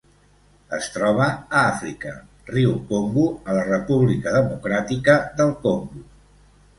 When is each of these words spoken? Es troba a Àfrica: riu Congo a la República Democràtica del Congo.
Es 0.75 0.85
troba 0.93 1.25
a 1.25 1.59
Àfrica: 1.73 2.13
riu 2.51 2.73
Congo 2.91 3.25
a 3.53 3.57
la 3.57 3.65
República 3.67 4.33
Democràtica 4.39 5.19
del 5.43 5.53
Congo. 5.67 6.03